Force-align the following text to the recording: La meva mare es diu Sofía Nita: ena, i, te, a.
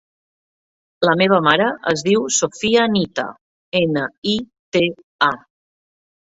La 1.07 1.13
meva 1.21 1.39
mare 1.47 1.67
es 1.91 2.03
diu 2.09 2.25
Sofía 2.39 2.87
Nita: 2.95 3.27
ena, 3.83 4.09
i, 4.35 4.37
te, 4.79 4.85
a. 5.33 5.33